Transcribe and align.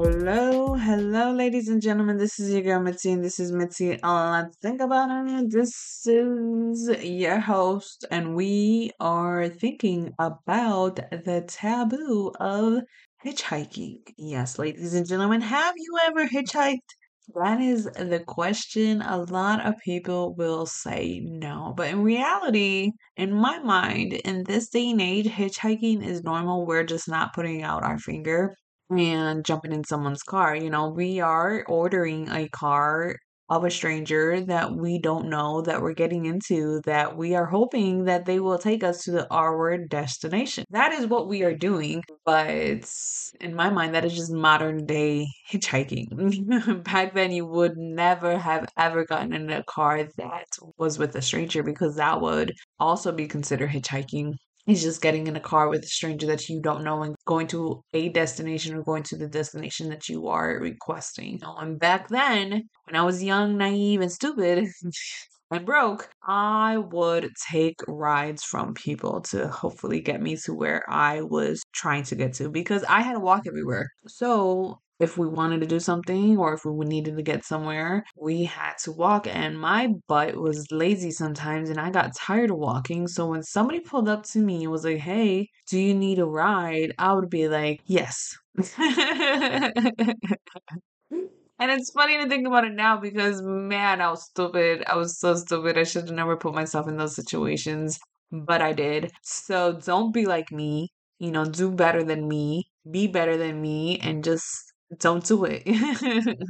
Hello, 0.00 0.74
hello, 0.74 1.32
ladies 1.32 1.66
and 1.66 1.82
gentlemen. 1.82 2.18
This 2.18 2.38
is 2.38 2.52
your 2.52 2.62
girl 2.62 2.80
Mitzi, 2.80 3.10
and 3.10 3.24
this 3.24 3.40
is 3.40 3.50
Mitzi. 3.50 3.98
Let's 4.00 4.56
think 4.58 4.80
about 4.80 5.08
it. 5.10 5.50
This 5.50 6.06
is 6.06 6.88
your 7.02 7.40
host, 7.40 8.04
and 8.08 8.36
we 8.36 8.92
are 9.00 9.48
thinking 9.48 10.14
about 10.20 11.00
the 11.10 11.44
taboo 11.48 12.30
of 12.38 12.84
hitchhiking. 13.26 14.02
Yes, 14.16 14.56
ladies 14.56 14.94
and 14.94 15.04
gentlemen, 15.04 15.40
have 15.40 15.74
you 15.76 15.98
ever 16.06 16.28
hitchhiked? 16.28 16.78
That 17.34 17.60
is 17.60 17.86
the 17.86 18.22
question. 18.24 19.02
A 19.02 19.16
lot 19.18 19.66
of 19.66 19.74
people 19.84 20.32
will 20.36 20.66
say 20.66 21.20
no, 21.24 21.74
but 21.76 21.88
in 21.88 22.04
reality, 22.04 22.92
in 23.16 23.32
my 23.32 23.58
mind, 23.58 24.12
in 24.12 24.44
this 24.44 24.68
day 24.68 24.90
and 24.92 25.00
age, 25.00 25.26
hitchhiking 25.26 26.06
is 26.06 26.22
normal. 26.22 26.66
We're 26.66 26.84
just 26.84 27.08
not 27.08 27.34
putting 27.34 27.64
out 27.64 27.82
our 27.82 27.98
finger 27.98 28.54
and 28.90 29.44
jumping 29.44 29.72
in 29.72 29.84
someone's 29.84 30.22
car. 30.22 30.56
You 30.56 30.70
know, 30.70 30.88
we 30.90 31.20
are 31.20 31.64
ordering 31.68 32.28
a 32.28 32.48
car 32.48 33.16
of 33.50 33.64
a 33.64 33.70
stranger 33.70 34.40
that 34.42 34.74
we 34.74 34.98
don't 34.98 35.28
know 35.30 35.62
that 35.62 35.80
we're 35.80 35.94
getting 35.94 36.26
into 36.26 36.82
that 36.84 37.16
we 37.16 37.34
are 37.34 37.46
hoping 37.46 38.04
that 38.04 38.26
they 38.26 38.38
will 38.40 38.58
take 38.58 38.84
us 38.84 39.02
to 39.04 39.10
the 39.10 39.26
our 39.32 39.78
destination. 39.78 40.64
That 40.70 40.92
is 40.92 41.06
what 41.06 41.28
we 41.28 41.42
are 41.42 41.54
doing, 41.54 42.02
but 42.26 42.84
in 43.40 43.54
my 43.54 43.70
mind 43.70 43.94
that 43.94 44.04
is 44.04 44.14
just 44.14 44.32
modern 44.32 44.84
day 44.84 45.28
hitchhiking. 45.50 46.82
Back 46.84 47.14
then 47.14 47.32
you 47.32 47.46
would 47.46 47.76
never 47.76 48.38
have 48.38 48.66
ever 48.76 49.04
gotten 49.06 49.32
in 49.32 49.50
a 49.50 49.64
car 49.64 50.04
that 50.18 50.46
was 50.76 50.98
with 50.98 51.16
a 51.16 51.22
stranger 51.22 51.62
because 51.62 51.96
that 51.96 52.20
would 52.20 52.52
also 52.78 53.12
be 53.12 53.26
considered 53.28 53.70
hitchhiking 53.70 54.34
is 54.68 54.82
just 54.82 55.00
getting 55.00 55.26
in 55.26 55.36
a 55.36 55.40
car 55.40 55.68
with 55.68 55.82
a 55.82 55.88
stranger 55.88 56.26
that 56.26 56.48
you 56.48 56.60
don't 56.60 56.84
know 56.84 57.02
and 57.02 57.14
going 57.26 57.46
to 57.48 57.82
a 57.94 58.10
destination 58.10 58.76
or 58.76 58.82
going 58.82 59.02
to 59.04 59.16
the 59.16 59.26
destination 59.26 59.88
that 59.88 60.08
you 60.08 60.28
are 60.28 60.58
requesting. 60.60 61.40
And 61.42 61.80
back 61.80 62.08
then, 62.08 62.68
when 62.84 62.96
I 62.96 63.02
was 63.02 63.24
young, 63.24 63.56
naive, 63.56 64.02
and 64.02 64.12
stupid, 64.12 64.68
and 65.50 65.64
broke, 65.64 66.10
I 66.22 66.76
would 66.76 67.30
take 67.50 67.76
rides 67.88 68.44
from 68.44 68.74
people 68.74 69.22
to 69.22 69.48
hopefully 69.48 70.00
get 70.00 70.20
me 70.20 70.36
to 70.44 70.52
where 70.52 70.84
I 70.88 71.22
was 71.22 71.62
trying 71.72 72.02
to 72.04 72.14
get 72.14 72.34
to 72.34 72.50
because 72.50 72.84
I 72.84 73.00
had 73.00 73.14
to 73.14 73.20
walk 73.20 73.46
everywhere. 73.46 73.88
So 74.06 74.80
if 74.98 75.16
we 75.18 75.28
wanted 75.28 75.60
to 75.60 75.66
do 75.66 75.80
something 75.80 76.38
or 76.38 76.54
if 76.54 76.64
we 76.64 76.84
needed 76.86 77.16
to 77.16 77.22
get 77.22 77.44
somewhere, 77.44 78.04
we 78.16 78.44
had 78.44 78.74
to 78.84 78.92
walk. 78.92 79.26
And 79.26 79.58
my 79.60 79.88
butt 80.08 80.36
was 80.36 80.66
lazy 80.72 81.10
sometimes 81.10 81.70
and 81.70 81.78
I 81.80 81.90
got 81.90 82.14
tired 82.16 82.50
of 82.50 82.58
walking. 82.58 83.06
So 83.08 83.26
when 83.28 83.42
somebody 83.42 83.80
pulled 83.80 84.08
up 84.08 84.24
to 84.26 84.40
me 84.40 84.62
and 84.64 84.72
was 84.72 84.84
like, 84.84 84.98
hey, 84.98 85.48
do 85.68 85.78
you 85.78 85.94
need 85.94 86.18
a 86.18 86.26
ride? 86.26 86.94
I 86.98 87.12
would 87.12 87.30
be 87.30 87.48
like, 87.48 87.80
yes. 87.86 88.36
And 91.60 91.70
it's 91.70 91.90
funny 91.90 92.16
to 92.18 92.28
think 92.28 92.46
about 92.46 92.64
it 92.64 92.72
now 92.72 92.96
because 92.98 93.42
man, 93.42 94.00
I 94.00 94.10
was 94.10 94.24
stupid. 94.24 94.84
I 94.86 94.96
was 94.96 95.18
so 95.18 95.34
stupid. 95.34 95.76
I 95.78 95.84
should 95.84 96.06
have 96.06 96.14
never 96.14 96.36
put 96.36 96.54
myself 96.54 96.86
in 96.88 96.96
those 96.96 97.16
situations, 97.16 97.98
but 98.30 98.62
I 98.62 98.72
did. 98.72 99.12
So 99.22 99.72
don't 99.84 100.12
be 100.12 100.26
like 100.26 100.52
me. 100.52 100.90
You 101.18 101.32
know, 101.32 101.44
do 101.44 101.70
better 101.72 102.04
than 102.04 102.28
me, 102.28 102.70
be 102.88 103.08
better 103.08 103.36
than 103.36 103.60
me, 103.60 103.98
and 103.98 104.22
just 104.22 104.72
don't 104.98 105.24
do 105.24 105.44
it. 105.44 105.62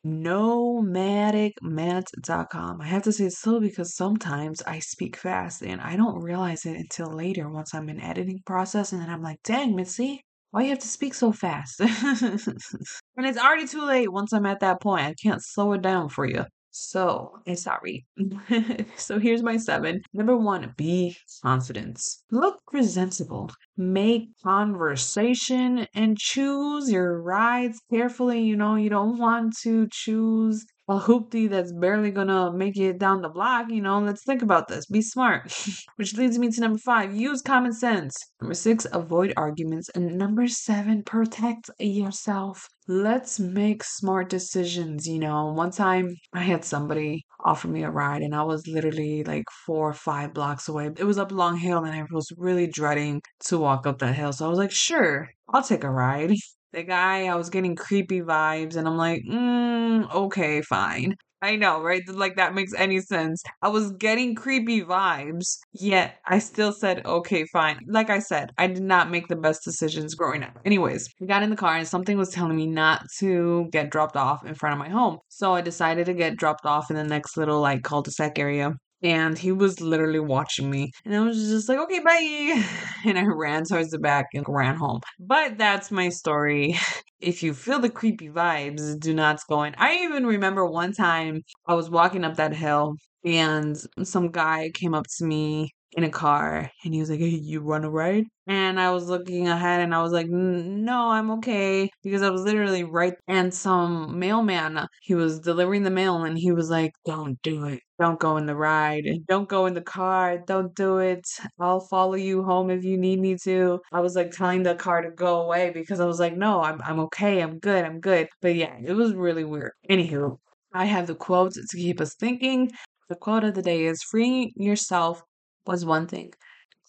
nomadicmatt.com. 0.06 2.82
I 2.82 2.88
have 2.88 3.04
to 3.04 3.12
say 3.12 3.26
it 3.26 3.34
slow 3.34 3.60
because 3.60 3.96
sometimes 3.96 4.64
I 4.64 4.80
speak 4.80 5.16
fast 5.16 5.62
and 5.62 5.80
I 5.80 5.96
don't 5.96 6.24
realize 6.24 6.66
it 6.66 6.76
until 6.76 7.12
later 7.12 7.48
once 7.50 7.76
I'm 7.76 7.90
in 7.90 8.02
editing 8.02 8.42
process 8.46 8.92
and 8.92 9.02
then 9.02 9.10
I'm 9.10 9.22
like, 9.22 9.42
dang, 9.44 9.76
Mitzi, 9.76 10.26
why 10.52 10.64
you 10.64 10.70
have 10.70 10.80
to 10.80 10.88
speak 10.88 11.14
so 11.14 11.32
fast? 11.32 11.80
and 11.80 13.26
it's 13.26 13.38
already 13.38 13.68
too 13.68 13.86
late 13.86 14.12
once 14.12 14.34
I'm 14.34 14.46
at 14.46 14.60
that 14.60 14.82
point. 14.82 15.06
I 15.06 15.14
can't 15.14 15.44
slow 15.44 15.74
it 15.74 15.82
down 15.82 16.10
for 16.10 16.26
you. 16.26 16.46
So, 16.72 17.40
sorry. 17.56 18.06
so 18.96 19.20
here's 19.20 19.44
my 19.44 19.58
seven. 19.58 20.02
Number 20.14 20.38
one, 20.38 20.74
be 20.78 21.18
confident. 21.44 22.02
Look 22.32 22.60
presentable. 22.68 23.52
Make 23.78 24.30
conversation 24.44 25.86
and 25.94 26.18
choose 26.18 26.90
your 26.90 27.22
rides 27.22 27.80
carefully. 27.92 28.42
You 28.42 28.56
know, 28.56 28.76
you 28.76 28.90
don't 28.90 29.18
want 29.18 29.58
to 29.64 29.88
choose 29.92 30.66
a 30.92 31.00
hoopty 31.00 31.50
that's 31.50 31.72
barely 31.72 32.12
gonna 32.12 32.52
make 32.52 32.78
it 32.78 33.00
down 33.00 33.22
the 33.22 33.30
block, 33.30 33.68
you 33.70 33.82
know, 33.82 34.00
let's 34.00 34.24
think 34.24 34.42
about 34.42 34.68
this. 34.68 34.86
Be 34.86 35.02
smart. 35.02 35.54
Which 35.96 36.16
leads 36.18 36.38
me 36.38 36.52
to 36.52 36.62
number 36.62 36.80
five, 36.80 37.16
use 37.16 37.42
common 37.42 37.72
sense. 37.72 38.14
Number 38.42 38.54
six, 38.54 38.86
avoid 38.92 39.34
arguments. 39.38 39.90
And 39.96 40.18
number 40.18 40.48
seven, 40.48 41.04
protect 41.04 41.70
yourself. 41.80 42.68
Let's 42.88 43.40
make 43.40 43.86
smart 43.86 44.30
decisions. 44.30 45.08
You 45.08 45.20
know, 45.20 45.54
one 45.54 45.72
time 45.72 46.14
I 46.34 46.42
had 46.44 46.66
somebody 46.66 47.24
offer 47.46 47.70
me 47.70 47.84
a 47.84 47.90
ride 47.90 48.22
and 48.22 48.36
I 48.36 48.44
was 48.44 48.68
literally 48.68 49.24
like 49.24 49.46
four 49.66 49.90
or 49.90 49.94
five 49.94 50.34
blocks 50.34 50.68
away. 50.68 50.90
It 50.98 51.06
was 51.06 51.18
up 51.18 51.32
a 51.32 51.36
long 51.36 51.56
hill 51.56 51.86
and 51.86 51.96
I 51.96 52.06
was 52.12 52.28
really 52.38 52.68
dreading 52.68 53.22
to 53.46 53.58
walk 53.58 53.88
up 53.88 54.00
that 54.00 54.16
hill. 54.16 54.34
So 54.34 54.46
I 54.46 54.50
was 54.50 54.60
like, 54.60 54.72
sure, 54.72 55.30
I'll 55.48 55.64
take 55.64 55.86
a 55.86 55.90
ride. 55.90 56.34
The 56.74 56.84
guy, 56.84 57.26
I 57.26 57.36
was 57.36 57.50
getting 57.50 57.76
creepy 57.76 58.22
vibes, 58.22 58.76
and 58.76 58.88
I'm 58.88 58.98
like, 58.98 59.24
mm, 59.30 60.10
okay, 60.14 60.62
fine. 60.62 61.16
I 61.42 61.56
know, 61.56 61.82
right? 61.82 62.08
Like 62.08 62.36
that 62.36 62.54
makes 62.54 62.74
any 62.76 63.02
sense. 63.02 63.42
I 63.64 63.70
was 63.70 63.92
getting 63.94 64.36
creepy 64.36 64.84
vibes, 64.84 65.58
yet 65.74 66.20
I 66.28 66.38
still 66.40 66.72
said, 66.72 67.04
okay, 67.06 67.46
fine. 67.52 67.80
Like 67.88 68.12
I 68.12 68.20
said, 68.20 68.52
I 68.60 68.68
did 68.68 68.84
not 68.84 69.10
make 69.10 69.28
the 69.28 69.36
best 69.36 69.64
decisions 69.64 70.14
growing 70.14 70.44
up. 70.44 70.60
Anyways, 70.66 71.10
we 71.20 71.26
got 71.26 71.42
in 71.42 71.50
the 71.50 71.56
car 71.56 71.76
and 71.76 71.88
something 71.88 72.18
was 72.18 72.30
telling 72.30 72.56
me 72.56 72.68
not 72.68 73.02
to 73.20 73.68
get 73.72 73.90
dropped 73.90 74.16
off 74.16 74.46
in 74.46 74.54
front 74.54 74.74
of 74.74 74.80
my 74.80 74.90
home. 74.90 75.18
So 75.30 75.54
I 75.54 75.62
decided 75.62 76.06
to 76.06 76.14
get 76.14 76.38
dropped 76.38 76.66
off 76.66 76.92
in 76.92 76.96
the 76.96 77.04
next 77.04 77.36
little 77.38 77.60
like 77.60 77.82
cul-de-sac 77.84 78.38
area 78.38 78.74
and 79.04 79.38
he 79.38 79.52
was 79.52 79.82
literally 79.82 80.20
watching 80.20 80.70
me 80.70 80.92
and 81.06 81.16
i 81.16 81.20
was 81.20 81.38
just 81.50 81.68
like 81.70 81.78
okay 81.80 82.00
bye 82.00 82.64
and 83.06 83.18
i 83.18 83.24
ran 83.26 83.64
towards 83.64 83.90
the 83.92 84.00
back 84.00 84.28
and 84.34 84.46
ran 84.48 84.76
home. 84.76 85.00
But 85.20 85.58
that's 85.58 85.92
my 85.92 86.10
story. 86.10 86.78
If 87.22 87.44
you 87.44 87.54
feel 87.54 87.78
the 87.78 87.90
creepy 87.92 88.30
vibes 88.30 89.00
do 89.00 89.14
not 89.14 89.40
go 89.48 89.62
in. 89.62 89.76
I 89.78 89.98
even 89.98 90.26
remember 90.26 90.66
one 90.66 90.92
time 90.92 91.44
i 91.68 91.76
was 91.76 91.88
walking 91.90 92.24
up 92.24 92.36
that 92.38 92.54
hill 92.56 92.96
and 93.26 93.78
some 94.04 94.32
guy 94.32 94.72
came 94.74 94.94
up 94.94 95.06
to 95.18 95.26
me 95.26 95.72
in 95.94 96.04
a 96.06 96.10
car 96.10 96.72
and 96.84 96.94
he 96.94 97.00
was 97.02 97.10
like, 97.10 97.20
Hey, 97.20 97.28
you 97.28 97.64
want 97.64 97.84
to 97.84 97.90
ride? 97.90 98.26
And 98.48 98.80
I 98.80 98.92
was 98.92 99.08
looking 99.10 99.48
ahead 99.48 99.82
and 99.82 99.94
I 99.94 100.02
was 100.02 100.12
like, 100.14 100.28
No, 100.28 101.10
I'm 101.12 101.32
okay. 101.32 101.90
Because 102.04 102.22
I 102.22 102.30
was 102.30 102.42
literally 102.44 102.84
right. 102.84 103.14
And 103.28 103.54
some 103.54 104.18
mailman, 104.20 104.78
uh, 104.78 104.88
he 105.02 105.16
was 105.16 105.40
delivering 105.40 105.84
the 105.84 105.90
mail 105.92 106.24
and 106.24 106.38
he 106.38 106.52
was 106.52 106.70
like, 106.70 106.94
Don't 107.06 107.42
do 107.44 107.66
it. 107.66 107.82
Don't 108.00 108.20
go 108.20 108.38
in 108.38 108.46
the 108.46 108.56
ride. 108.56 109.06
Don't 109.28 109.50
go 109.50 109.66
in 109.66 109.74
the 109.74 109.82
car. 109.82 110.40
Don't 110.48 110.74
do 110.76 110.98
it. 111.00 111.28
I'll 111.60 111.82
follow 111.82 112.16
you 112.16 112.44
home 112.44 112.70
if 112.72 112.84
you 112.84 112.98
need 112.98 113.20
me 113.20 113.38
to. 113.44 113.80
I 113.92 114.00
was 114.00 114.16
like 114.16 114.32
telling 114.32 114.64
the 114.64 114.76
car 114.76 115.02
to 115.02 115.12
go 115.12 115.42
away 115.42 115.72
because 115.72 116.00
I 116.00 116.06
was 116.06 116.20
like, 116.20 116.36
No, 116.36 116.62
I'm, 116.62 116.82
I'm 116.84 117.00
okay. 117.02 117.42
I'm 117.42 117.60
good. 117.60 117.84
I'm 117.86 118.00
good. 118.00 118.30
But 118.42 118.56
yeah, 118.56 118.76
it 118.84 118.94
was 118.94 119.14
really 119.14 119.44
weird. 119.44 119.72
Anywho, 119.90 120.38
I 120.74 120.86
have 120.86 121.08
the 121.08 121.16
quotes 121.16 121.56
to 121.56 121.78
keep 121.78 122.00
us 122.02 122.16
thinking. 122.16 122.72
The 123.12 123.18
quote 123.18 123.44
of 123.44 123.56
the 123.56 123.62
day 123.62 123.88
is 123.88 124.02
freeing 124.04 124.54
yourself 124.56 125.22
was 125.68 125.84
one 125.84 126.08
thing, 126.08 126.32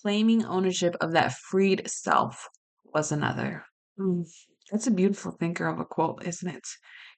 claiming 0.03 0.45
ownership 0.45 0.95
of 1.01 1.11
that 1.15 1.33
freed 1.33 1.83
self 1.91 2.49
was 2.85 3.11
another. 3.11 3.65
Mm, 3.99 4.25
that's 4.71 4.87
a 4.87 4.93
beautiful 4.93 5.33
thinker 5.33 5.67
of 5.67 5.81
a 5.81 5.85
quote, 5.85 6.25
isn't 6.25 6.49
it? 6.49 6.63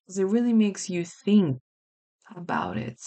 Because 0.01 0.17
it 0.17 0.25
really 0.25 0.55
makes 0.55 0.89
you 0.89 1.05
think 1.05 1.59
about 2.35 2.79
it. 2.79 2.99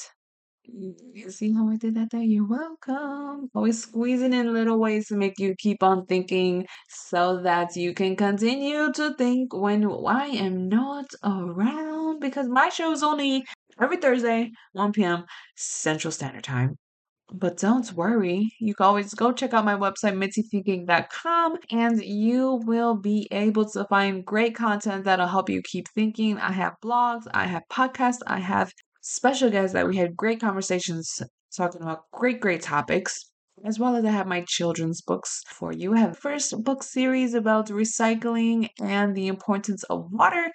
You 0.66 1.32
see 1.32 1.52
how 1.52 1.68
I 1.68 1.78
did 1.78 1.96
that 1.96 2.10
there? 2.12 2.22
You're 2.22 2.48
welcome. 2.48 3.50
Always 3.56 3.82
squeezing 3.82 4.34
in 4.34 4.54
little 4.54 4.78
ways 4.78 5.08
to 5.08 5.16
make 5.16 5.40
you 5.40 5.56
keep 5.58 5.82
on 5.82 6.06
thinking 6.06 6.68
so 6.90 7.42
that 7.42 7.76
you 7.76 7.96
can 7.96 8.16
continue 8.16 8.92
to 8.94 9.16
think 9.16 9.52
when 9.52 9.84
I 10.06 10.28
am 10.28 10.70
not 10.70 11.08
around 11.24 12.20
because 12.20 12.48
my 12.48 12.70
show 12.70 12.92
is 12.92 13.02
only 13.02 13.46
every 13.80 13.98
Thursday, 13.98 14.52
1 14.74 14.92
p.m. 14.94 15.26
Central 15.56 16.12
Standard 16.12 16.44
Time. 16.44 16.78
But 17.34 17.58
don't 17.58 17.92
worry, 17.92 18.54
you 18.60 18.74
can 18.74 18.86
always 18.86 19.14
go 19.14 19.34
check 19.34 19.54
out 19.54 19.66
my 19.66 19.76
website, 19.76 20.16
mitzythinking.com, 20.16 21.58
and 21.72 22.02
you 22.02 22.62
will 22.66 22.96
be 22.96 23.28
able 23.32 23.70
to 23.72 23.84
find 23.86 24.26
great 24.26 24.56
content 24.56 25.04
that'll 25.04 25.28
help 25.28 25.50
you 25.50 25.62
keep 25.62 25.90
thinking. 25.90 26.38
I 26.38 26.54
have 26.54 26.76
blogs, 26.82 27.24
I 27.34 27.48
have 27.48 27.64
podcasts, 27.70 28.22
I 28.28 28.40
have 28.40 28.72
special 29.02 29.50
guests 29.50 29.74
that 29.74 29.88
we 29.88 29.98
had 29.98 30.16
great 30.16 30.40
conversations 30.40 31.22
talking 31.56 31.82
about 31.82 32.10
great, 32.12 32.40
great 32.40 32.62
topics. 32.62 33.30
As 33.66 33.80
well 33.80 33.96
as 33.96 34.06
I 34.06 34.12
have 34.12 34.28
my 34.28 34.46
children's 34.48 35.02
books 35.02 35.44
for 35.48 35.74
you. 35.74 35.96
I 35.96 36.00
have 36.00 36.20
first 36.20 36.64
book 36.64 36.84
series 36.84 37.34
about 37.34 37.70
recycling 37.70 38.70
and 38.80 39.16
the 39.16 39.26
importance 39.28 39.84
of 39.86 40.12
water 40.12 40.52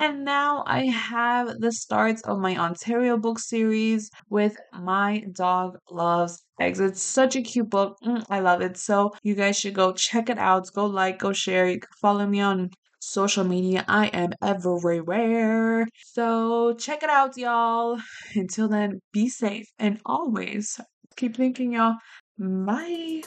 and 0.00 0.24
now 0.24 0.64
I 0.66 0.86
have 0.86 1.58
the 1.58 1.72
starts 1.72 2.22
of 2.22 2.38
my 2.38 2.56
Ontario 2.56 3.16
book 3.18 3.38
series 3.38 4.10
with 4.28 4.56
My 4.72 5.24
Dog 5.32 5.78
Loves 5.90 6.42
Eggs. 6.60 6.80
It's 6.80 7.02
such 7.02 7.36
a 7.36 7.42
cute 7.42 7.70
book. 7.70 7.96
Mm, 8.04 8.24
I 8.30 8.40
love 8.40 8.60
it. 8.62 8.76
So 8.76 9.12
you 9.22 9.34
guys 9.34 9.58
should 9.58 9.74
go 9.74 9.92
check 9.92 10.28
it 10.28 10.38
out. 10.38 10.66
Go 10.74 10.86
like, 10.86 11.18
go 11.18 11.32
share. 11.32 11.68
You 11.68 11.80
can 11.80 11.88
follow 12.00 12.26
me 12.26 12.40
on 12.40 12.70
social 13.00 13.44
media. 13.44 13.84
I 13.88 14.06
am 14.08 14.30
everywhere. 14.42 15.86
So 16.04 16.74
check 16.74 17.02
it 17.02 17.10
out, 17.10 17.36
y'all. 17.36 17.98
Until 18.34 18.68
then, 18.68 19.00
be 19.12 19.28
safe 19.28 19.66
and 19.78 20.00
always 20.06 20.80
keep 21.16 21.36
thinking, 21.36 21.72
y'all. 21.72 21.96
Bye. 22.38 23.22